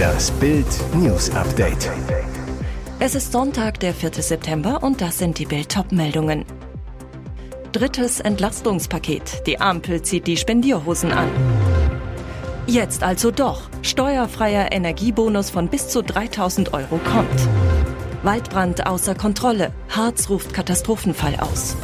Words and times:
Das 0.00 0.32
Bild 0.32 0.66
News 0.94 1.30
Update. 1.30 1.90
Es 2.98 3.14
ist 3.14 3.30
Sonntag, 3.30 3.78
der 3.78 3.94
4. 3.94 4.14
September 4.14 4.82
und 4.82 5.00
das 5.00 5.18
sind 5.18 5.38
die 5.38 5.46
Bild 5.46 5.92
meldungen 5.92 6.44
Drittes 7.70 8.18
Entlastungspaket. 8.18 9.46
Die 9.46 9.60
Ampel 9.60 10.02
zieht 10.02 10.26
die 10.26 10.36
Spendierhosen 10.36 11.12
an. 11.12 11.28
Jetzt 12.66 13.04
also 13.04 13.30
doch. 13.30 13.70
Steuerfreier 13.82 14.72
Energiebonus 14.72 15.50
von 15.50 15.68
bis 15.68 15.88
zu 15.88 16.02
3000 16.02 16.74
Euro 16.74 16.98
kommt. 16.98 17.48
Waldbrand 18.24 18.88
außer 18.88 19.14
Kontrolle. 19.14 19.72
Harz 19.88 20.28
ruft 20.28 20.52
Katastrophenfall 20.52 21.36
aus. 21.36 21.76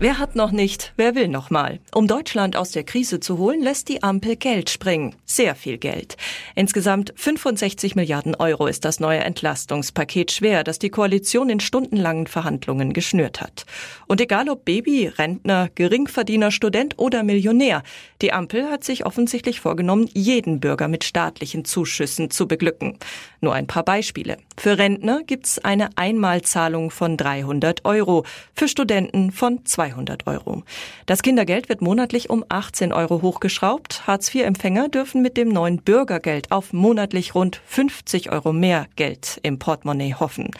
Wer 0.00 0.20
hat 0.20 0.36
noch 0.36 0.52
nicht, 0.52 0.92
wer 0.94 1.16
will 1.16 1.26
noch 1.26 1.50
mal? 1.50 1.80
Um 1.92 2.06
Deutschland 2.06 2.54
aus 2.54 2.70
der 2.70 2.84
Krise 2.84 3.18
zu 3.18 3.36
holen, 3.36 3.60
lässt 3.60 3.88
die 3.88 4.04
Ampel 4.04 4.36
Geld 4.36 4.70
springen. 4.70 5.16
Sehr 5.24 5.56
viel 5.56 5.76
Geld. 5.76 6.16
Insgesamt 6.54 7.12
65 7.16 7.96
Milliarden 7.96 8.36
Euro 8.36 8.68
ist 8.68 8.84
das 8.84 9.00
neue 9.00 9.18
Entlastungspaket 9.18 10.30
schwer, 10.30 10.62
das 10.62 10.78
die 10.78 10.90
Koalition 10.90 11.50
in 11.50 11.58
stundenlangen 11.58 12.28
Verhandlungen 12.28 12.92
geschnürt 12.92 13.40
hat. 13.40 13.66
Und 14.06 14.20
egal 14.20 14.48
ob 14.48 14.64
Baby, 14.64 15.08
Rentner, 15.08 15.68
Geringverdiener, 15.74 16.52
Student 16.52 16.96
oder 16.96 17.24
Millionär, 17.24 17.82
die 18.22 18.32
Ampel 18.32 18.70
hat 18.70 18.84
sich 18.84 19.04
offensichtlich 19.04 19.58
vorgenommen, 19.58 20.08
jeden 20.14 20.60
Bürger 20.60 20.86
mit 20.86 21.02
staatlichen 21.02 21.64
Zuschüssen 21.64 22.30
zu 22.30 22.46
beglücken. 22.46 22.98
Nur 23.40 23.54
ein 23.54 23.66
paar 23.66 23.84
Beispiele. 23.84 24.36
Für 24.58 24.78
Rentner 24.78 25.22
gibt's 25.24 25.58
eine 25.58 25.90
Einmalzahlung 25.96 26.90
von 26.90 27.16
300 27.16 27.84
Euro, 27.84 28.24
für 28.54 28.68
Studenten 28.68 29.32
von 29.32 29.64
200 29.64 29.88
200 29.98 30.26
Euro. 30.26 30.62
Das 31.06 31.22
Kindergeld 31.22 31.68
wird 31.68 31.82
monatlich 31.82 32.30
um 32.30 32.44
18 32.48 32.92
Euro 32.92 33.22
hochgeschraubt. 33.22 34.06
Hartz-IV-Empfänger 34.06 34.88
dürfen 34.88 35.22
mit 35.22 35.36
dem 35.36 35.48
neuen 35.48 35.78
Bürgergeld 35.78 36.50
auf 36.50 36.72
monatlich 36.72 37.34
rund 37.34 37.60
50 37.66 38.30
Euro 38.30 38.52
mehr 38.52 38.86
Geld 38.96 39.40
im 39.42 39.58
Portemonnaie 39.58 40.14
hoffen. 40.14 40.50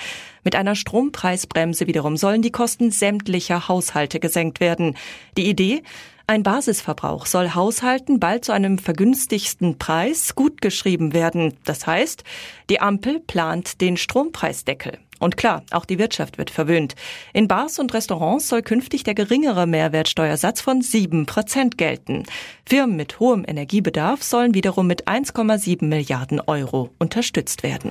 Mit 0.44 0.54
einer 0.54 0.74
Strompreisbremse 0.74 1.86
wiederum 1.86 2.16
sollen 2.16 2.42
die 2.42 2.52
Kosten 2.52 2.90
sämtlicher 2.90 3.68
Haushalte 3.68 4.20
gesenkt 4.20 4.60
werden. 4.60 4.96
Die 5.36 5.48
Idee? 5.48 5.82
Ein 6.30 6.42
Basisverbrauch 6.42 7.24
soll 7.24 7.54
Haushalten 7.54 8.20
bald 8.20 8.44
zu 8.44 8.52
einem 8.52 8.76
vergünstigsten 8.76 9.78
Preis 9.78 10.34
gutgeschrieben 10.34 11.14
werden. 11.14 11.54
Das 11.64 11.86
heißt, 11.86 12.22
die 12.68 12.82
Ampel 12.82 13.20
plant 13.20 13.80
den 13.80 13.96
Strompreisdeckel. 13.96 14.98
Und 15.20 15.38
klar, 15.38 15.62
auch 15.70 15.86
die 15.86 15.98
Wirtschaft 15.98 16.36
wird 16.36 16.50
verwöhnt. 16.50 16.96
In 17.32 17.48
Bars 17.48 17.78
und 17.78 17.94
Restaurants 17.94 18.46
soll 18.46 18.60
künftig 18.60 19.04
der 19.04 19.14
geringere 19.14 19.66
Mehrwertsteuersatz 19.66 20.60
von 20.60 20.82
7 20.82 21.24
Prozent 21.24 21.78
gelten. 21.78 22.24
Firmen 22.66 22.96
mit 22.96 23.20
hohem 23.20 23.46
Energiebedarf 23.48 24.22
sollen 24.22 24.52
wiederum 24.52 24.86
mit 24.86 25.08
1,7 25.08 25.82
Milliarden 25.86 26.42
Euro 26.42 26.90
unterstützt 26.98 27.62
werden. 27.62 27.90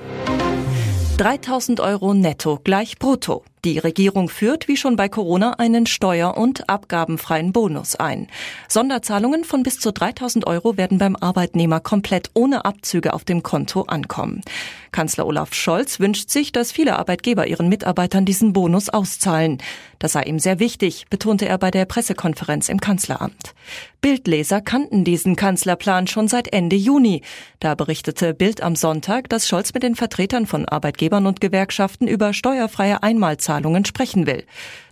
3000 1.16 1.80
Euro 1.80 2.14
netto 2.14 2.60
gleich 2.62 3.00
brutto. 3.00 3.42
Die 3.64 3.78
Regierung 3.78 4.28
führt, 4.28 4.68
wie 4.68 4.76
schon 4.76 4.94
bei 4.94 5.08
Corona, 5.08 5.54
einen 5.58 5.86
steuer- 5.86 6.36
und 6.36 6.68
abgabenfreien 6.68 7.52
Bonus 7.52 7.96
ein. 7.96 8.28
Sonderzahlungen 8.68 9.42
von 9.42 9.64
bis 9.64 9.80
zu 9.80 9.92
3000 9.92 10.46
Euro 10.46 10.76
werden 10.76 10.98
beim 10.98 11.16
Arbeitnehmer 11.16 11.80
komplett 11.80 12.30
ohne 12.34 12.64
Abzüge 12.64 13.12
auf 13.12 13.24
dem 13.24 13.42
Konto 13.42 13.82
ankommen. 13.82 14.42
Kanzler 14.92 15.26
Olaf 15.26 15.54
Scholz 15.54 16.00
wünscht 16.00 16.30
sich, 16.30 16.52
dass 16.52 16.72
viele 16.72 16.98
Arbeitgeber 16.98 17.46
ihren 17.46 17.68
Mitarbeitern 17.68 18.24
diesen 18.24 18.52
Bonus 18.52 18.88
auszahlen. 18.88 19.58
Das 19.98 20.12
sei 20.12 20.22
ihm 20.22 20.38
sehr 20.38 20.60
wichtig, 20.60 21.06
betonte 21.10 21.46
er 21.46 21.58
bei 21.58 21.70
der 21.70 21.84
Pressekonferenz 21.84 22.68
im 22.68 22.80
Kanzleramt. 22.80 23.54
Bildleser 24.00 24.60
kannten 24.60 25.02
diesen 25.04 25.34
Kanzlerplan 25.34 26.06
schon 26.06 26.28
seit 26.28 26.52
Ende 26.52 26.76
Juni. 26.76 27.22
Da 27.58 27.74
berichtete 27.74 28.32
Bild 28.32 28.62
am 28.62 28.76
Sonntag, 28.76 29.28
dass 29.28 29.48
Scholz 29.48 29.74
mit 29.74 29.82
den 29.82 29.96
Vertretern 29.96 30.46
von 30.46 30.66
Arbeitgebern 30.66 31.26
und 31.26 31.40
Gewerkschaften 31.40 32.06
über 32.06 32.32
steuerfreie 32.32 33.02
Einmalzahlungen 33.02 33.47
Zahlungen 33.48 33.86
sprechen 33.86 34.26
will. 34.26 34.44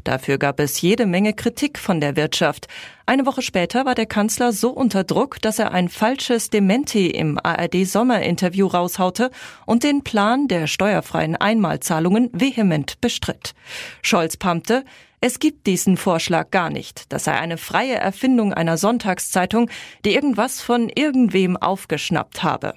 Dafür 0.03 0.39
gab 0.39 0.61
es 0.61 0.81
jede 0.81 1.05
Menge 1.05 1.35
Kritik 1.35 1.79
von 1.79 2.01
der 2.01 2.17
Wirtschaft. 2.17 2.69
Eine 3.05 3.27
Woche 3.27 3.43
später 3.43 3.85
war 3.85 3.95
der 3.95 4.07
Kanzler 4.07 4.51
so 4.55 4.71
unter 4.71 5.05
Druck, 5.05 5.43
dass 5.43 5.59
er 5.59 5.73
ein 5.73 5.91
falsches 5.91 6.49
Dementi 6.49 7.09
im 7.09 7.39
ARD-Sommerinterview 7.39 8.67
raushaute 8.67 9.31
und 9.67 9.85
den 9.85 10.05
Plan 10.05 10.49
der 10.49 10.69
steuerfreien 10.69 11.37
Einmalzahlungen 11.37 12.31
vehement 12.33 12.99
bestritt. 13.03 13.55
Scholz 14.01 14.39
pumpte, 14.39 14.85
es 15.27 15.41
gibt 15.41 15.67
diesen 15.67 15.97
Vorschlag 15.97 16.53
gar 16.53 16.71
nicht. 16.71 17.13
Das 17.13 17.25
sei 17.25 17.33
eine 17.33 17.59
freie 17.59 17.97
Erfindung 17.97 18.55
einer 18.55 18.77
Sonntagszeitung, 18.77 19.69
die 20.05 20.15
irgendwas 20.15 20.63
von 20.63 20.89
irgendwem 20.89 21.57
aufgeschnappt 21.57 22.45
habe. 22.45 22.75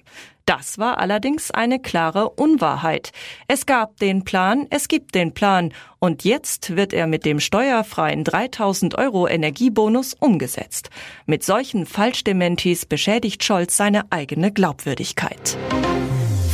Das 0.47 0.79
war 0.79 0.97
allerdings 0.97 1.51
eine 1.51 1.79
klare 1.79 2.27
Unwahrheit. 2.27 3.11
Es 3.47 3.67
gab 3.67 3.97
den 3.97 4.23
Plan, 4.23 4.65
es 4.71 4.87
gibt 4.87 5.13
den 5.13 5.35
Plan 5.35 5.73
und 5.99 6.23
jetzt 6.23 6.75
wird 6.75 6.91
er 6.91 7.05
mit 7.05 7.23
dem 7.23 7.39
steuerfreien 7.39 8.23
3000 8.23 8.95
Euro 8.97 9.27
Energiebonus 9.27 10.15
umgesetzt. 10.15 10.89
Mit 11.27 11.43
solchen 11.43 11.85
Falschdementis 11.85 12.87
beschädigt 12.87 13.43
Scholz 13.43 13.77
seine 13.77 14.11
eigene 14.11 14.51
Glaubwürdigkeit. 14.51 15.55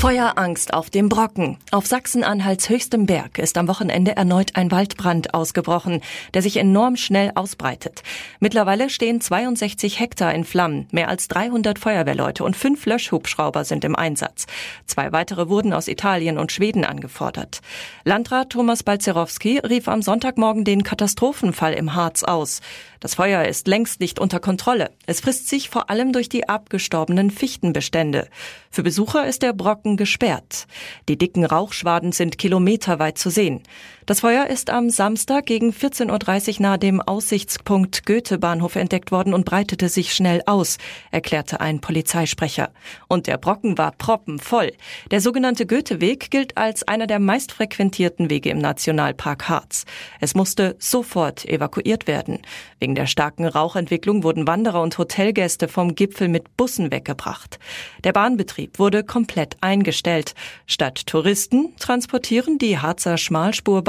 Feuerangst 0.05 0.71
auf 0.75 0.91
dem 0.91 1.09
Brocken. 1.09 1.57
Auf 1.71 1.87
Sachsen-Anhalts 1.87 2.69
höchstem 2.69 3.07
Berg 3.07 3.39
ist 3.39 3.57
am 3.57 3.67
Wochenende 3.67 4.15
erneut 4.15 4.55
ein 4.55 4.69
Waldbrand 4.69 5.33
ausgebrochen, 5.33 6.01
der 6.35 6.43
sich 6.43 6.57
enorm 6.57 6.95
schnell 6.95 7.31
ausbreitet. 7.33 8.03
Mittlerweile 8.39 8.91
stehen 8.91 9.19
62 9.19 9.99
Hektar 9.99 10.31
in 10.35 10.43
Flammen. 10.43 10.87
Mehr 10.91 11.09
als 11.09 11.27
300 11.29 11.79
Feuerwehrleute 11.79 12.43
und 12.43 12.55
fünf 12.55 12.85
Löschhubschrauber 12.85 13.65
sind 13.65 13.83
im 13.83 13.95
Einsatz. 13.95 14.45
Zwei 14.85 15.11
weitere 15.11 15.49
wurden 15.49 15.73
aus 15.73 15.87
Italien 15.87 16.37
und 16.37 16.51
Schweden 16.51 16.85
angefordert. 16.85 17.61
Landrat 18.03 18.51
Thomas 18.51 18.83
Balzerowski 18.83 19.57
rief 19.57 19.87
am 19.87 20.03
Sonntagmorgen 20.03 20.65
den 20.65 20.83
Katastrophenfall 20.83 21.73
im 21.73 21.95
Harz 21.95 22.21
aus. 22.21 22.61
Das 23.05 23.13
Feuer 23.13 23.43
ist 23.43 23.67
längst 23.67 23.99
nicht 23.99 24.17
unter 24.17 24.39
Kontrolle. 24.39 24.89
Es 25.05 25.19
frisst 25.19 25.47
sich 25.47 25.69
vor 25.69 25.91
allem 25.91 26.11
durch 26.11 26.27
die 26.27 26.49
abgestorbenen 26.49 27.29
Fichtenbestände. 27.29 28.27
Für 28.71 28.81
Besucher 28.81 29.27
ist 29.27 29.43
der 29.43 29.53
Brocken 29.53 29.95
gesperrt. 29.95 30.65
Die 31.07 31.15
dicken 31.15 31.45
Rauchschwaden 31.45 32.13
sind 32.13 32.39
kilometerweit 32.39 33.19
zu 33.19 33.29
sehen. 33.29 33.61
Das 34.07 34.19
Feuer 34.19 34.45
ist 34.45 34.69
am 34.69 34.91
Samstag 34.91 35.47
gegen 35.47 35.71
14.30 35.71 36.57
Uhr 36.57 36.61
nahe 36.61 36.77
dem 36.77 37.01
Aussichtspunkt 37.01 38.05
Goethe-Bahnhof 38.05 38.75
entdeckt 38.75 39.11
worden 39.11 39.33
und 39.33 39.45
breitete 39.45 39.89
sich 39.89 40.13
schnell 40.13 40.43
aus, 40.45 40.77
erklärte 41.09 41.59
ein 41.59 41.81
Polizeisprecher. 41.81 42.69
Und 43.07 43.25
der 43.25 43.39
Brocken 43.39 43.79
war 43.79 43.93
proppenvoll. 43.93 44.73
Der 45.09 45.21
sogenannte 45.21 45.65
Goethe-Weg 45.65 46.29
gilt 46.29 46.55
als 46.55 46.87
einer 46.87 47.07
der 47.07 47.17
meistfrequentierten 47.17 48.29
Wege 48.29 48.51
im 48.51 48.59
Nationalpark 48.59 49.49
Harz. 49.49 49.85
Es 50.21 50.35
musste 50.35 50.75
sofort 50.77 51.43
evakuiert 51.45 52.05
werden. 52.05 52.43
Wegen 52.79 52.93
der 52.93 53.07
starken 53.07 53.47
Rauchentwicklung 53.47 54.21
wurden 54.21 54.45
Wanderer 54.45 54.83
und 54.83 54.99
Hotelgäste 54.99 55.67
vom 55.67 55.95
Gipfel 55.95 56.27
mit 56.27 56.55
Bussen 56.57 56.91
weggebracht. 56.91 57.57
Der 58.03 58.13
Bahnbetrieb 58.13 58.77
wurde 58.77 59.03
komplett 59.03 59.57
eingestellt. 59.61 60.35
Statt 60.67 61.07
Touristen 61.07 61.75
transportieren 61.79 62.59
die 62.59 62.77
Harzer 62.77 63.17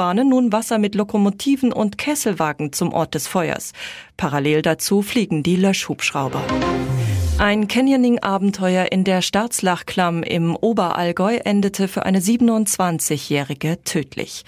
Schmalspurbahnen 0.07 0.29
nun 0.29 0.51
Wasser 0.53 0.77
mit 0.77 0.95
Lokomotiven 0.95 1.73
und 1.73 1.97
Kesselwagen 1.97 2.71
zum 2.71 2.93
Ort 2.93 3.13
des 3.13 3.27
Feuers. 3.27 3.73
Parallel 4.15 4.61
dazu 4.61 5.01
fliegen 5.01 5.43
die 5.43 5.57
Löschhubschrauber. 5.57 6.41
Ein 7.39 7.67
Canyoning-Abenteuer 7.67 8.91
in 8.91 9.03
der 9.03 9.21
Staatslachklamm 9.21 10.23
im 10.23 10.55
Oberallgäu 10.55 11.35
endete 11.43 11.87
für 11.87 12.05
eine 12.05 12.19
27-Jährige 12.19 13.83
tödlich. 13.83 14.43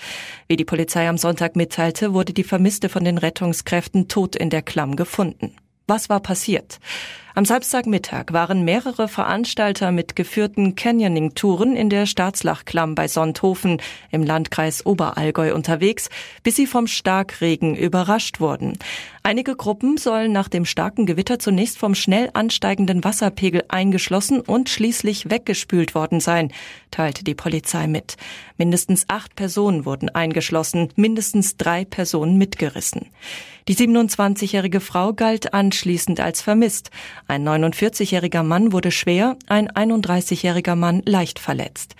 Wie 0.48 0.56
die 0.56 0.66
Polizei 0.66 1.08
am 1.08 1.18
Sonntag 1.18 1.56
mitteilte, 1.56 2.14
wurde 2.14 2.34
die 2.34 2.44
Vermisste 2.44 2.90
von 2.90 3.04
den 3.04 3.18
Rettungskräften 3.18 4.08
tot 4.08 4.36
in 4.36 4.50
der 4.50 4.62
Klamm 4.62 4.96
gefunden. 4.96 5.56
Was 5.88 6.10
war 6.10 6.20
passiert? 6.22 6.80
Am 7.40 7.46
Samstagmittag 7.46 8.34
waren 8.34 8.66
mehrere 8.66 9.08
Veranstalter 9.08 9.94
mit 9.94 10.18
geführten 10.18 10.76
Canyoning-Touren 10.76 11.74
in 11.74 11.90
der 11.90 12.06
Staatslachklamm 12.06 12.96
bei 12.96 13.08
Sonthofen 13.08 13.82
im 14.12 14.24
Landkreis 14.24 14.86
Oberallgäu 14.86 15.56
unterwegs, 15.56 16.10
bis 16.44 16.58
sie 16.58 16.68
vom 16.68 16.86
Starkregen 16.86 17.78
überrascht 17.78 18.42
wurden. 18.42 18.78
Einige 19.24 19.56
Gruppen 19.56 19.96
sollen 19.96 20.34
nach 20.34 20.50
dem 20.50 20.66
starken 20.66 21.06
Gewitter 21.06 21.40
zunächst 21.40 21.78
vom 21.78 21.96
schnell 21.96 22.30
ansteigenden 22.34 23.06
Wasserpegel 23.06 23.64
eingeschlossen 23.70 24.42
und 24.42 24.68
schließlich 24.68 25.30
weggespült 25.30 25.96
worden 25.96 26.20
sein, 26.20 26.52
teilte 26.92 27.24
die 27.24 27.36
Polizei 27.36 27.88
mit. 27.88 28.18
Mindestens 28.58 29.06
acht 29.08 29.36
Personen 29.36 29.86
wurden 29.86 30.10
eingeschlossen, 30.10 30.90
mindestens 30.98 31.56
drei 31.56 31.86
Personen 31.86 32.38
mitgerissen. 32.38 33.08
Die 33.70 33.76
27-jährige 33.76 34.80
Frau 34.80 35.14
galt 35.14 35.54
anschließend 35.54 36.20
als 36.20 36.42
vermisst. 36.42 36.90
Ein 37.30 37.48
49-jähriger 37.48 38.42
Mann 38.42 38.72
wurde 38.72 38.90
schwer, 38.90 39.38
ein 39.46 39.70
31-jähriger 39.70 40.76
Mann 40.76 41.04
leicht 41.06 41.38
verletzt. 41.38 41.96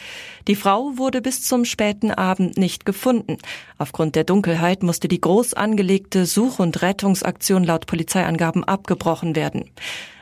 Die 0.48 0.56
Frau 0.56 0.98
wurde 0.98 1.22
bis 1.22 1.44
zum 1.44 1.66
späten 1.66 2.10
Abend 2.10 2.58
nicht 2.58 2.84
gefunden. 2.84 3.38
Aufgrund 3.78 4.16
der 4.16 4.24
Dunkelheit 4.24 4.82
musste 4.82 5.08
die 5.08 5.22
groß 5.22 5.54
angelegte 5.54 6.26
Such- 6.26 6.58
und 6.58 6.82
Rettungsaktion 6.82 7.64
laut 7.64 7.86
Polizeiangaben 7.86 8.64
abgebrochen 8.64 9.36
werden. 9.36 9.70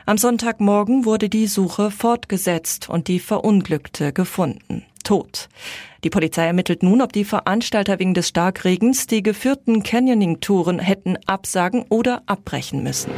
Am 0.04 0.18
Sonntagmorgen 0.18 1.06
wurde 1.06 1.30
die 1.30 1.46
Suche 1.46 1.90
fortgesetzt 1.90 2.90
und 2.90 3.08
die 3.08 3.18
Verunglückte 3.18 4.12
gefunden. 4.12 4.84
Tot. 5.04 5.48
Die 6.04 6.10
Polizei 6.10 6.44
ermittelt 6.44 6.82
nun, 6.82 7.00
ob 7.00 7.14
die 7.14 7.24
Veranstalter 7.24 7.98
wegen 7.98 8.12
des 8.12 8.28
Starkregens 8.28 9.06
die 9.06 9.22
geführten 9.22 9.82
Canyoning-Touren 9.82 10.80
hätten 10.80 11.16
absagen 11.24 11.86
oder 11.88 12.22
abbrechen 12.26 12.82
müssen. 12.82 13.10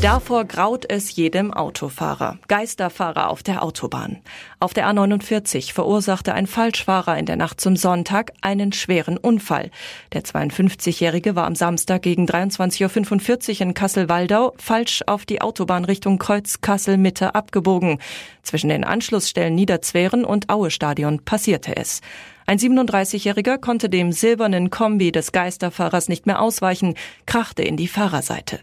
Davor 0.00 0.44
graut 0.44 0.84
es 0.88 1.16
jedem 1.16 1.52
Autofahrer. 1.52 2.38
Geisterfahrer 2.46 3.30
auf 3.30 3.42
der 3.42 3.64
Autobahn. 3.64 4.18
Auf 4.60 4.72
der 4.72 4.86
A49 4.86 5.72
verursachte 5.72 6.34
ein 6.34 6.46
Falschfahrer 6.46 7.18
in 7.18 7.26
der 7.26 7.34
Nacht 7.34 7.60
zum 7.60 7.74
Sonntag 7.74 8.32
einen 8.40 8.72
schweren 8.72 9.16
Unfall. 9.16 9.72
Der 10.12 10.22
52-Jährige 10.22 11.34
war 11.34 11.46
am 11.46 11.56
Samstag 11.56 12.02
gegen 12.02 12.26
23.45 12.26 13.54
Uhr 13.54 13.60
in 13.60 13.74
Kassel-Waldau 13.74 14.54
falsch 14.56 15.02
auf 15.08 15.26
die 15.26 15.40
Autobahn 15.40 15.84
Richtung 15.84 16.20
Kreuz 16.20 16.60
Kassel-Mitte 16.60 17.34
abgebogen. 17.34 17.98
Zwischen 18.44 18.70
den 18.70 18.84
Anschlussstellen 18.84 19.56
Niederzweren 19.56 20.24
und 20.24 20.48
Aue-Stadion 20.48 21.24
passierte 21.24 21.76
es. 21.76 22.02
Ein 22.48 22.56
37-Jähriger 22.56 23.58
konnte 23.58 23.90
dem 23.90 24.10
silbernen 24.10 24.70
Kombi 24.70 25.12
des 25.12 25.32
Geisterfahrers 25.32 26.08
nicht 26.08 26.24
mehr 26.24 26.40
ausweichen, 26.40 26.94
krachte 27.26 27.62
in 27.62 27.76
die 27.76 27.88
Fahrerseite. 27.88 28.60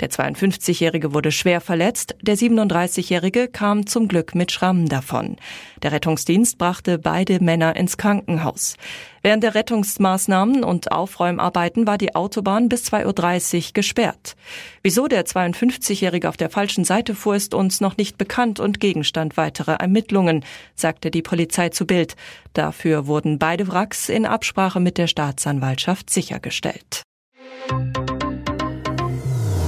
Der 0.00 0.08
52-Jährige 0.08 1.12
wurde 1.12 1.30
schwer 1.30 1.60
verletzt, 1.60 2.16
der 2.22 2.38
37-Jährige 2.38 3.48
kam 3.48 3.86
zum 3.86 4.08
Glück 4.08 4.34
mit 4.34 4.52
Schrammen 4.52 4.88
davon. 4.88 5.36
Der 5.82 5.92
Rettungsdienst 5.92 6.56
brachte 6.56 6.98
beide 6.98 7.44
Männer 7.44 7.76
ins 7.76 7.98
Krankenhaus. 7.98 8.78
Während 9.26 9.42
der 9.42 9.56
Rettungsmaßnahmen 9.56 10.62
und 10.62 10.92
Aufräumarbeiten 10.92 11.84
war 11.84 11.98
die 11.98 12.14
Autobahn 12.14 12.68
bis 12.68 12.84
2.30 12.84 13.56
Uhr 13.56 13.72
gesperrt. 13.72 14.36
Wieso 14.84 15.08
der 15.08 15.26
52-Jährige 15.26 16.28
auf 16.28 16.36
der 16.36 16.48
falschen 16.48 16.84
Seite 16.84 17.16
fuhr, 17.16 17.34
ist 17.34 17.52
uns 17.52 17.80
noch 17.80 17.96
nicht 17.96 18.18
bekannt 18.18 18.60
und 18.60 18.78
Gegenstand 18.78 19.36
weiterer 19.36 19.80
Ermittlungen, 19.80 20.44
sagte 20.76 21.10
die 21.10 21.22
Polizei 21.22 21.70
zu 21.70 21.88
Bild. 21.88 22.14
Dafür 22.52 23.08
wurden 23.08 23.40
beide 23.40 23.66
Wracks 23.66 24.08
in 24.10 24.26
Absprache 24.26 24.78
mit 24.78 24.96
der 24.96 25.08
Staatsanwaltschaft 25.08 26.08
sichergestellt. 26.08 27.02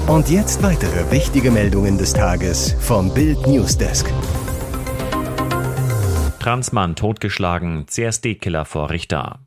Und 0.07 0.31
jetzt 0.31 0.63
weitere 0.63 1.11
wichtige 1.11 1.51
Meldungen 1.51 1.99
des 1.99 2.13
Tages 2.13 2.77
vom 2.79 3.13
Bild 3.13 3.45
Newsdesk. 3.49 4.09
Transmann 6.39 6.95
totgeschlagen, 6.95 7.89
CSD-Killer 7.89 8.65
vor 8.65 8.91
Richter. 8.91 9.41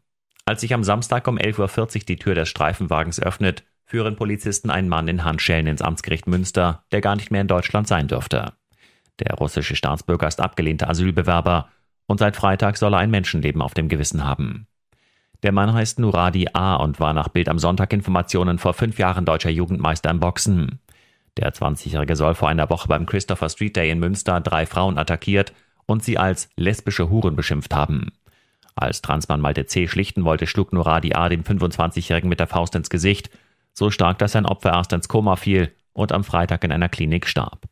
Als 0.51 0.59
sich 0.59 0.74
am 0.74 0.83
Samstag 0.83 1.30
um 1.30 1.38
11.40 1.38 1.80
Uhr 1.80 2.06
die 2.09 2.18
Tür 2.18 2.36
des 2.36 2.50
Streifenwagens 2.50 3.21
öffnet, 3.21 3.63
führen 3.86 4.18
Polizisten 4.18 4.69
einen 4.69 4.89
Mann 4.89 5.07
in 5.07 5.24
Handschellen 5.24 5.65
ins 5.65 5.81
Amtsgericht 5.81 6.27
Münster, 6.27 6.83
der 6.92 7.00
gar 7.00 7.15
nicht 7.15 7.31
mehr 7.31 7.39
in 7.39 7.48
Deutschland 7.48 7.88
sein 7.88 8.09
dürfte. 8.09 8.51
Der 9.19 9.33
russische 9.36 9.77
Staatsbürger 9.77 10.27
ist 10.27 10.42
abgelehnter 10.42 10.89
Asylbewerber 10.89 11.69
und 12.06 12.18
seit 12.18 12.36
Freitag 12.36 12.75
soll 12.75 12.94
er 12.94 13.00
ein 13.00 13.12
Menschenleben 13.12 13.62
auf 13.62 13.74
dem 13.74 13.88
Gewissen 13.88 14.25
haben. 14.25 14.68
Der 15.42 15.53
Mann 15.53 15.71
heißt 15.71 16.00
Nuradi 16.00 16.50
A. 16.51 16.75
und 16.75 17.00
war 17.00 17.13
nach 17.13 17.30
Bild 17.30 17.47
am 17.47 17.57
Sonntag 17.57 17.94
Informationen 17.94 18.57
vor 18.57 18.74
fünf 18.74 19.00
Jahren 19.00 19.24
deutscher 19.24 19.51
Jugendmeister 19.51 20.09
im 20.09 20.19
Boxen. 20.19 20.81
Der 21.38 21.54
20-Jährige 21.54 22.18
soll 22.18 22.36
vor 22.36 22.50
einer 22.50 22.69
Woche 22.69 22.89
beim 22.89 23.06
Christopher 23.06 23.47
Street 23.47 23.77
Day 23.77 23.89
in 23.89 24.00
Münster 24.00 24.42
drei 24.42 24.65
Frauen 24.65 24.97
attackiert 24.97 25.54
und 25.86 26.04
sie 26.04 26.18
als 26.18 26.50
lesbische 26.57 27.09
Huren 27.09 27.38
beschimpft 27.38 27.74
haben. 27.74 28.12
Als 28.75 29.01
Transmann 29.01 29.41
Malte 29.41 29.65
C. 29.65 29.88
schlichten 29.88 30.23
wollte, 30.23 30.47
schlug 30.47 30.73
Nuradi 30.73 31.13
A. 31.13 31.29
dem 31.29 31.44
25-Jährigen 31.44 32.29
mit 32.29 32.39
der 32.39 32.47
Faust 32.47 32.75
ins 32.75 32.89
Gesicht, 32.89 33.29
so 33.73 33.89
stark, 33.89 34.18
dass 34.19 34.33
sein 34.33 34.45
Opfer 34.45 34.71
erst 34.71 34.94
ins 34.94 35.07
Koma 35.07 35.35
fiel 35.35 35.71
und 35.94 36.12
am 36.12 36.23
Freitag 36.23 36.63
in 36.63 36.71
einer 36.71 36.89
Klinik 36.89 37.27
starb. 37.27 37.65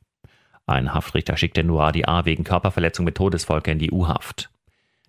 Ein 0.65 0.93
Haftrichter 0.93 1.35
schickte 1.35 1.63
Nuradi 1.63 2.05
A. 2.05 2.25
wegen 2.25 2.43
Körperverletzung 2.43 3.05
mit 3.05 3.15
Todesfolge 3.15 3.71
in 3.71 3.79
die 3.79 3.91
U-Haft. 3.91 4.49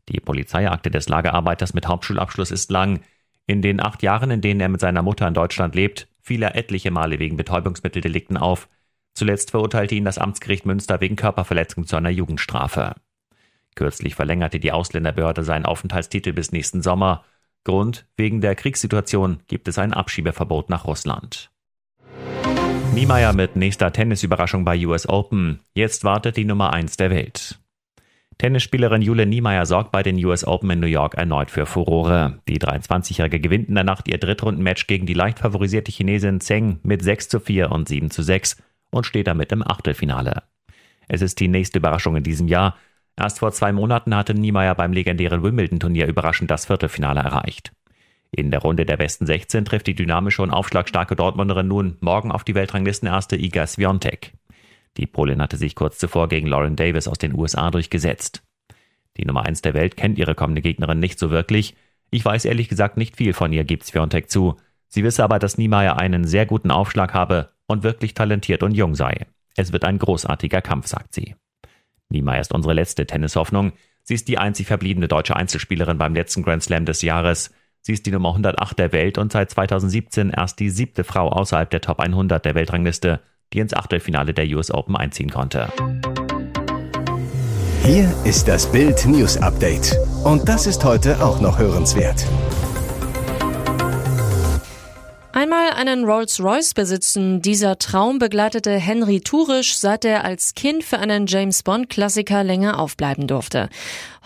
Die 0.09 0.21
Polizeiakte 0.21 0.91
des 0.91 1.09
Lagerarbeiters 1.09 1.75
mit 1.75 1.87
Hauptschulabschluss 1.87 2.51
ist 2.51 2.71
lang. 2.71 3.01
In 3.47 3.63
den 3.63 3.81
acht 3.81 4.03
Jahren, 4.03 4.31
in 4.31 4.41
denen 4.41 4.61
er 4.61 4.69
mit 4.69 4.81
seiner 4.81 5.03
Mutter 5.03 5.29
in 5.29 5.35
Deutschland 5.35 5.75
lebt, 5.75 6.09
fiel 6.23 6.43
er 6.43 6.57
etliche 6.57 6.91
Male 6.91 7.19
wegen 7.19 7.37
Betäubungsmitteldelikten 7.37 8.37
auf. 8.37 8.69
Zuletzt 9.15 9.51
verurteilte 9.51 9.95
ihn 9.95 10.05
das 10.05 10.19
Amtsgericht 10.19 10.67
Münster 10.67 11.01
wegen 11.01 11.17
Körperverletzung 11.17 11.87
zu 11.87 11.97
einer 11.97 12.11
Jugendstrafe. 12.11 12.95
Kürzlich 13.81 14.15
verlängerte 14.15 14.61
die 14.61 14.73
Ausländerbehörde 14.73 15.43
seinen 15.43 15.65
Aufenthaltstitel 15.65 16.35
bis 16.35 16.53
nächsten 16.53 16.83
Sommer. 16.83 17.25
Grund, 17.65 18.05
wegen 18.15 18.43
der 18.43 18.55
Kriegssituation 18.55 19.41
gibt 19.47 19.69
es 19.69 19.79
ein 19.79 19.95
Abschiebeverbot 19.95 20.69
nach 20.69 20.85
Russland. 20.85 21.51
Niemeyer 22.93 23.33
mit 23.33 23.57
nächster 23.57 23.91
Tennisüberraschung 23.91 24.67
bei 24.67 24.87
US 24.87 25.09
Open. 25.09 25.61
Jetzt 25.73 26.05
wartet 26.05 26.37
die 26.37 26.45
Nummer 26.45 26.75
1 26.75 26.99
der 26.99 27.09
Welt. 27.09 27.59
Tennisspielerin 28.37 29.01
Jule 29.01 29.25
Niemeyer 29.25 29.65
sorgt 29.65 29.93
bei 29.93 30.03
den 30.03 30.23
US 30.27 30.47
Open 30.47 30.69
in 30.73 30.81
New 30.81 30.87
York 30.87 31.15
erneut 31.15 31.51
für 31.51 31.65
Furore. 31.65 32.39
Die 32.49 32.59
23-Jährige 32.59 33.41
gewinnt 33.41 33.71
in 33.71 33.77
der 33.77 33.85
Nacht 33.85 34.09
ihr 34.09 34.19
Drittrundenmatch 34.19 34.89
gegen 34.89 35.07
die 35.07 35.15
leicht 35.15 35.39
favorisierte 35.39 35.91
Chinesin 35.91 36.43
Zheng 36.43 36.81
mit 36.83 37.01
6 37.01 37.31
zu 37.31 37.41
4 37.41 37.73
und 37.73 37.89
7 37.89 38.11
zu 38.11 38.21
6 38.23 38.63
und 38.91 39.07
steht 39.07 39.27
damit 39.27 39.51
im 39.53 39.67
Achtelfinale. 39.67 40.43
Es 41.09 41.23
ist 41.23 41.41
die 41.41 41.49
nächste 41.49 41.79
Überraschung 41.79 42.17
in 42.17 42.23
diesem 42.23 42.47
Jahr. 42.47 42.77
Erst 43.21 43.41
vor 43.41 43.53
zwei 43.53 43.71
Monaten 43.71 44.17
hatte 44.17 44.33
Niemeyer 44.33 44.75
beim 44.75 44.95
legendären 44.95 45.43
Wimbledon-Turnier 45.43 46.07
überraschend 46.07 46.51
das 46.51 46.65
Viertelfinale 46.65 47.21
erreicht. 47.21 47.71
In 48.31 48.51
der 48.51 48.61
Runde 48.61 48.87
der 48.87 48.97
besten 48.97 49.27
16 49.27 49.67
trifft 49.67 49.89
die 49.89 49.95
dynamische 49.95 50.41
und 50.41 50.51
aufschlagstarke 50.51 51.17
Dortmunderin 51.17 51.69
nun 51.69 51.99
morgen 52.01 52.33
auf 52.33 52.45
die 52.45 52.55
Weltranglistenerste 52.55 53.37
Iga 53.37 53.67
Swiatek. 53.67 54.33
Die 54.97 55.07
Polin 55.07 55.43
hatte 55.43 55.59
sich 55.59 55.75
kurz 55.75 55.99
zuvor 55.99 56.29
gegen 56.29 56.47
Lauren 56.47 56.77
Davis 56.77 57.09
aus 57.09 57.19
den 57.19 57.39
USA 57.39 57.71
durchgesetzt. 57.71 58.43
Die 59.19 59.27
Nummer 59.27 59.45
1 59.45 59.61
der 59.61 59.75
Welt 59.75 59.99
kennt 59.99 60.17
ihre 60.17 60.35
kommende 60.35 60.63
Gegnerin 60.63 60.99
nicht 60.99 61.19
so 61.19 61.31
wirklich. 61.31 61.77
Ich 62.11 62.25
weiß 62.25 62.47
ehrlich 62.47 62.71
gesagt 62.71 62.97
nicht 62.97 63.19
viel 63.19 63.35
von 63.35 63.53
ihr, 63.53 63.65
gibt 63.65 63.85
Sviontek 63.85 64.31
zu. 64.31 64.57
Sie 64.89 65.05
wisse 65.05 65.23
aber, 65.23 65.39
dass 65.39 65.59
Niemeyer 65.59 65.99
einen 65.99 66.25
sehr 66.25 66.47
guten 66.47 66.71
Aufschlag 66.71 67.13
habe 67.13 67.51
und 67.67 67.83
wirklich 67.83 68.15
talentiert 68.15 68.63
und 68.63 68.73
jung 68.73 68.95
sei. 68.95 69.27
Es 69.57 69.75
wird 69.75 69.85
ein 69.85 69.99
großartiger 69.99 70.63
Kampf, 70.63 70.87
sagt 70.87 71.13
sie. 71.13 71.35
Niemeyer 72.11 72.41
ist 72.41 72.53
unsere 72.53 72.75
letzte 72.75 73.07
Tennishoffnung. 73.07 73.73
Sie 74.03 74.15
ist 74.15 74.29
die 74.29 74.39
einzig 74.39 74.67
verbliebene 74.67 75.09
deutsche 75.09 75.37
Einzelspielerin 75.37 75.99
beim 75.99 76.15
letzten 76.15 76.43
Grand 76.43 76.63
Slam 76.63 76.85
des 76.85 77.03
Jahres. 77.03 77.51
Sie 77.81 77.93
ist 77.93 78.05
die 78.05 78.11
Nummer 78.11 78.31
108 78.31 78.79
der 78.79 78.93
Welt 78.93 79.17
und 79.17 79.33
seit 79.33 79.51
2017 79.51 80.31
erst 80.31 80.59
die 80.59 80.71
siebte 80.71 81.05
Frau 81.05 81.31
außerhalb 81.31 81.71
der 81.71 81.81
Top 81.81 82.01
100 82.01 82.45
der 82.45 82.55
Weltrangliste, 82.55 83.21
die 83.53 83.61
ins 83.61 83.75
Achtelfinale 83.75 84.35
der 84.35 84.47
US 84.49 84.71
Open 84.71 84.97
einziehen 84.97 85.31
konnte. 85.31 85.69
Hier 87.85 88.13
ist 88.25 88.47
das 88.47 88.71
Bild 88.71 89.07
News 89.07 89.39
Update. 89.39 89.97
Und 90.25 90.49
das 90.49 90.67
ist 90.67 90.85
heute 90.85 91.25
auch 91.25 91.41
noch 91.41 91.59
hörenswert. 91.59 92.27
Einmal 95.41 95.71
einen 95.71 96.05
Rolls-Royce 96.05 96.75
besitzen, 96.75 97.41
dieser 97.41 97.79
Traum 97.79 98.19
begleitete 98.19 98.73
Henry 98.73 99.23
Turisch, 99.23 99.75
seit 99.79 100.05
er 100.05 100.23
als 100.23 100.53
Kind 100.55 100.85
für 100.85 100.99
einen 100.99 101.27
James 101.27 101.63
Bond-Klassiker 101.63 102.45
länger 102.45 102.79
aufbleiben 102.79 103.27
durfte. 103.27 103.71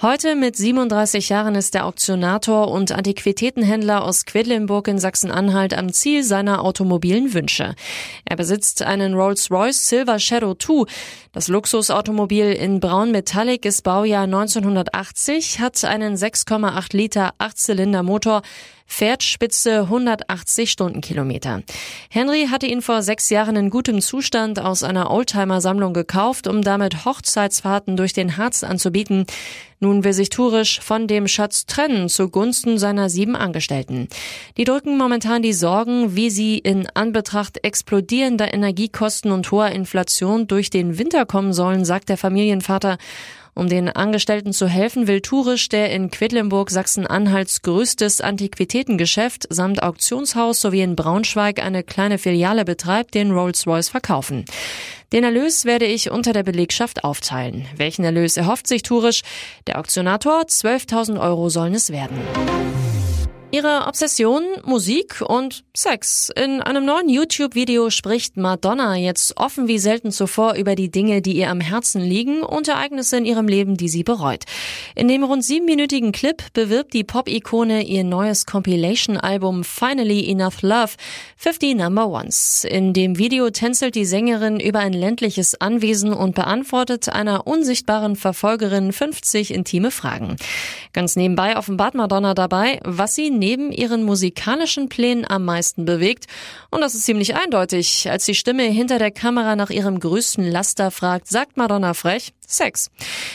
Heute 0.03 0.35
mit 0.35 0.57
37 0.57 1.29
Jahren 1.29 1.55
ist 1.55 1.73
der 1.73 1.87
Auktionator 1.87 2.69
und 2.69 2.91
Antiquitätenhändler 2.91 4.03
aus 4.03 4.25
Quedlinburg 4.25 4.89
in 4.89 4.99
Sachsen-Anhalt 4.99 5.73
am 5.73 5.93
Ziel 5.93 6.25
seiner 6.25 6.63
automobilen 6.63 7.33
Wünsche. 7.33 7.77
Er 8.25 8.35
besitzt 8.37 8.83
einen 8.83 9.15
Rolls-Royce 9.15 9.89
Silver 9.89 10.19
Shadow 10.19 10.55
2. 10.55 10.93
Das 11.31 11.47
Luxusautomobil 11.47 12.53
in 12.53 12.81
Braun 12.81 13.13
Metallic 13.13 13.65
ist 13.65 13.83
Baujahr 13.83 14.25
1980, 14.25 15.61
hat 15.61 15.85
einen 15.85 16.17
6,8 16.17 16.97
Liter 16.97 17.33
Achtzylinder-Motor, 17.39 18.43
fährt 18.87 19.23
spitze 19.23 19.83
180 19.83 20.71
Stundenkilometer. 20.71 21.63
Henry 22.11 22.49
hatte 22.51 22.67
ihn 22.67 22.83
vor 22.83 23.03
sechs 23.03 23.31
Jahren 23.31 23.57
in 23.57 23.71
gutem 23.71 24.01
Zustand 24.01 24.59
aus 24.59 24.83
einer 24.83 25.11
Oldtimer-Sammlung 25.11 25.95
gekauft, 25.95 26.47
um 26.47 26.63
damit 26.63 27.05
Hochzeitsfahrten 27.05 27.97
durch 27.97 28.13
den 28.13 28.37
Harz 28.37 28.63
anzubieten. 28.63 29.27
Nun 29.81 30.05
will 30.05 30.13
sich 30.13 30.31
Tourisch 30.31 30.81
von 30.81 31.07
dem 31.07 31.29
Schatz 31.29 31.67
trennen 31.67 32.09
zugunsten 32.09 32.79
seiner 32.79 33.09
sieben 33.09 33.37
Angestellten. 33.37 34.09
Die 34.57 34.65
drücken 34.65 34.97
momentan 34.97 35.43
die 35.43 35.53
Sorgen, 35.53 36.17
wie 36.17 36.31
sie 36.31 36.59
in 36.59 36.89
Anbetracht 36.95 37.65
explodierender 37.65 38.53
Energiekosten 38.53 39.33
und 39.33 39.51
hoher 39.51 39.71
Inflation 39.71 40.47
durch 40.47 40.71
den 40.71 40.99
Winter 40.99 41.27
kommen 41.27 41.53
sollen, 41.53 41.85
sagt 41.85 42.09
der 42.09 42.17
Familienvater. 42.17 42.99
Um 43.57 43.69
den 43.69 43.89
Angestellten 43.89 44.53
zu 44.53 44.67
helfen, 44.67 45.07
will 45.07 45.21
Tourisch, 45.21 45.69
der 45.69 45.93
in 45.93 46.11
Quedlinburg 46.11 46.71
Sachsen-Anhalts 46.71 47.63
größtes 47.63 48.21
Antiquitätengeschäft 48.21 49.47
samt 49.49 49.81
Auktionshaus 49.81 50.61
sowie 50.61 50.83
in 50.83 50.97
Braunschweig 50.97 51.63
eine 51.63 51.85
kleine 51.85 52.19
Filiale 52.19 52.65
betreibt, 52.65 53.15
den 53.15 53.31
Rolls-Royce 53.31 53.91
verkaufen. 53.91 54.45
Den 55.15 55.23
Erlös 55.23 55.65
werde 55.65 55.85
ich 55.85 56.11
unter 56.11 56.33
der 56.33 56.43
Belegschaft 56.43 57.05
aufteilen. 57.05 57.69
Welchen 57.77 58.05
Erlös 58.05 58.37
erhofft 58.37 58.67
sich 58.67 58.83
Tourisch? 58.83 59.23
Der 59.69 59.79
Auktionator 59.79 60.41
12.000 60.41 61.21
Euro 61.21 61.51
sollen 61.51 61.75
es 61.75 61.91
werden. 61.91 62.19
Ihre 63.55 63.87
Obsession, 63.87 64.43
Musik 64.65 65.21
und 65.21 65.63
Sex. 65.77 66.29
In 66.35 66.61
einem 66.61 66.85
neuen 66.85 67.09
YouTube-Video 67.09 67.89
spricht 67.89 68.37
Madonna 68.37 68.97
jetzt 68.97 69.37
offen 69.37 69.69
wie 69.69 69.79
selten 69.79 70.11
zuvor 70.11 70.55
über 70.55 70.75
die 70.75 70.91
Dinge, 70.91 71.23
die 71.23 71.37
ihr 71.37 71.51
am 71.51 71.61
Herzen 71.61 72.01
liegen 72.01 72.43
und 72.43 72.67
Ereignisse 72.67 73.17
in 73.17 73.25
ihrem 73.25 73.47
Leben, 73.47 73.77
die 73.77 73.89
sie 73.89 74.03
bereut. 74.03 74.43
In 74.97 75.07
dem 75.07 75.23
rund 75.23 75.45
siebenminütigen 75.45 76.11
Clip 76.11 76.43
bewirbt 76.53 76.95
die 76.95 77.05
Pop-Ikone 77.05 77.85
ihr 77.85 78.03
neues 78.03 78.45
Compilation-Album 78.45 79.63
Finally 79.63 80.29
Enough 80.29 80.63
Love 80.63 80.95
50 81.37 81.77
Number 81.77 82.09
Ones. 82.09 82.65
In 82.69 82.93
dem 82.93 83.19
Video 83.19 83.51
tänzelt 83.51 83.95
die 83.95 84.05
Sängerin 84.05 84.59
über 84.59 84.81
ein 84.81 84.93
ländliches 84.93 85.61
Anwesen 85.61 86.13
und 86.13 86.35
beantwortet 86.35 87.09
einer 87.09 87.47
unsichtbaren 87.47 88.17
Verfolgerin 88.17 88.93
50 88.93 89.55
intime 89.55 89.93
Fragen. 89.93 90.39
Ganz 90.93 91.15
nebenbei 91.15 91.57
offenbart 91.57 91.95
Madonna 91.95 92.35
dabei, 92.35 92.81
was 92.83 93.15
sie 93.15 93.31
neben 93.45 93.73
ihren 93.73 94.05
musikalischen 94.05 94.89
Plänen 94.89 95.27
am 95.29 95.45
meisten 95.45 95.85
bewegt. 95.85 96.25
Und 96.71 96.81
das 96.81 96.95
ist 96.95 97.05
ziemlich 97.05 97.37
eindeutig. 97.37 98.11
Als 98.11 98.25
die 98.25 98.35
Stimme 98.35 98.63
hinter 98.63 98.99
der 98.99 99.11
Kamera 99.11 99.55
nach 99.55 99.69
ihrem 99.69 100.01
größten 100.01 100.51
Laster 100.51 100.91
fragt, 100.91 101.29
sagt 101.29 101.59
Madonna 101.59 101.93
frech, 101.93 102.33
Sex. 102.47 102.91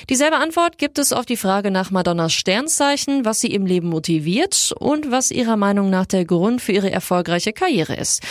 Dieselbe 0.10 0.38
Antwort 0.38 0.80
gibt 0.80 0.98
es 0.98 1.14
auf 1.14 1.26
die 1.26 1.38
Frage 1.38 1.70
nach 1.70 1.92
Madonnas 1.92 2.34
Sternzeichen, 2.34 3.24
was 3.24 3.40
sie 3.40 3.54
im 3.54 3.68
Leben 3.68 3.90
motiviert 3.90 4.74
und 4.80 5.12
was 5.12 5.30
ihrer 5.30 5.58
Meinung 5.58 5.92
nach 5.92 6.08
der 6.08 6.26
Grund 6.26 6.62
für 6.62 6.72
ihre 6.72 6.92
erfolgreiche 6.92 7.54
Karriere 7.54 7.96
ist. 7.96 8.24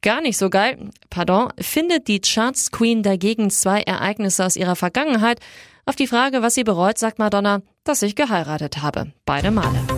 Gar 0.00 0.22
nicht 0.22 0.38
so 0.38 0.48
geil, 0.48 0.78
pardon, 1.10 1.52
findet 1.60 2.08
die 2.08 2.20
Charts 2.20 2.70
Queen 2.70 3.02
dagegen 3.02 3.50
zwei 3.50 3.82
Ereignisse 3.82 4.46
aus 4.46 4.56
ihrer 4.56 4.76
Vergangenheit. 4.76 5.40
Auf 5.84 5.96
die 5.96 6.06
Frage, 6.06 6.40
was 6.40 6.54
sie 6.54 6.64
bereut, 6.64 6.98
sagt 6.98 7.18
Madonna, 7.18 7.62
dass 7.84 8.02
ich 8.02 8.14
geheiratet 8.14 8.82
habe. 8.82 9.12
Beide 9.24 9.50
Male. 9.50 9.97